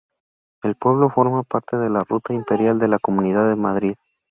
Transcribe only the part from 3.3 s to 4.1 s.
de Madrid.